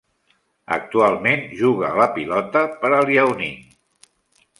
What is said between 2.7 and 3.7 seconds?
per a Liaoning.